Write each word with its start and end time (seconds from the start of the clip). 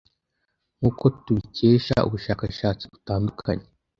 Nkuko 0.77 1.05
tubikesha 1.23 1.95
ubushakashatsi 2.07 2.83
butandukanye 2.93 3.65